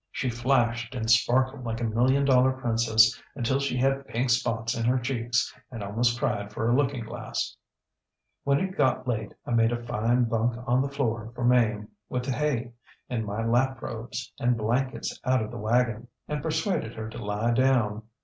[0.11, 4.83] She flashed and sparkled like a million dollar princess until she had pink spots in
[4.85, 7.55] her cheeks and almost cried for a looking glass.
[8.47, 12.23] ŌĆ£When it got late I made a fine bunk on the floor for Mame with
[12.25, 12.71] the hay
[13.11, 17.51] and my lap robes and blankets out of the wagon, and persuaded her to lie
[17.51, 18.01] down.